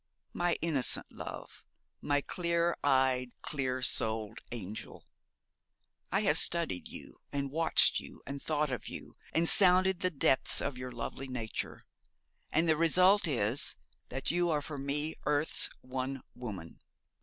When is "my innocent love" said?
0.33-1.63